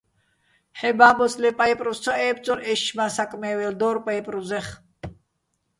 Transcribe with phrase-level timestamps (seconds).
[0.79, 4.67] ჰ̦ე ბაბოს ლე პაჲპრუზ ცო ე́ბწორ- ეშშმაჼ საკმე́ველ დორ პაჲპრუზეხ.